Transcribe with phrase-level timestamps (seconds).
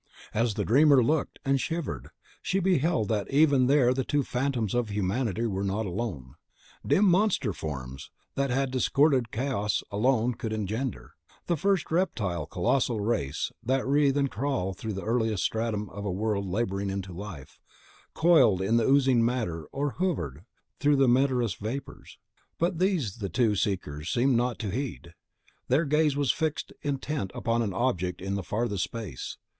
[0.33, 2.09] As the dreamer looked, and shivered,
[2.41, 6.33] she beheld that even there the two phantoms of humanity were not alone.
[6.83, 11.13] Dim monster forms that that disordered chaos alone could engender,
[11.45, 16.11] the first reptile Colossal race that wreathe and crawl through the earliest stratum of a
[16.11, 17.59] world labouring into life,
[18.15, 20.45] coiled in the oozing matter or hovered
[20.79, 22.17] through the meteorous vapours.
[22.57, 25.13] But these the two seekers seemed not to heed;
[25.67, 29.37] their gaze was fixed intent upon an object in the farthest space.